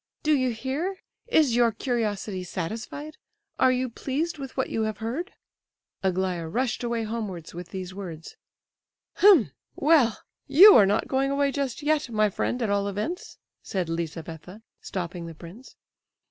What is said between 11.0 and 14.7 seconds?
going away just yet, my friend, at all events," said Lizabetha,